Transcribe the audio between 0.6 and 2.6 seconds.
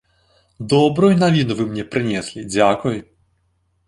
Добрую навіну вы мне прынеслі,